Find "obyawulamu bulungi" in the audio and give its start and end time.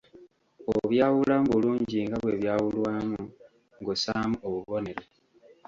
0.75-1.97